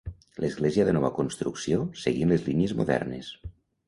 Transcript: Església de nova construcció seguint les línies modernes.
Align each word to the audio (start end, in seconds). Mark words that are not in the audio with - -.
Església 0.47 0.85
de 0.87 0.95
nova 0.95 1.11
construcció 1.17 1.83
seguint 2.05 2.31
les 2.35 2.47
línies 2.47 2.73
modernes. 2.81 3.31